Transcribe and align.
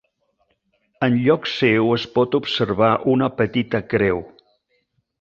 Enlloc 1.07 1.45
seu 1.51 1.93
es 1.97 2.07
pot 2.17 2.39
observar 2.41 2.91
una 3.15 3.31
petita 3.43 3.87
creu. 3.95 4.27